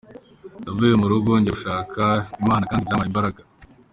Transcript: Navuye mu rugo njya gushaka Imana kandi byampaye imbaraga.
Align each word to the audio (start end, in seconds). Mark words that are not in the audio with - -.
Navuye 0.63 0.93
mu 1.01 1.05
rugo 1.11 1.31
njya 1.37 1.51
gushaka 1.55 2.03
Imana 2.41 2.67
kandi 2.69 2.85
byampaye 2.87 3.09
imbaraga. 3.11 3.39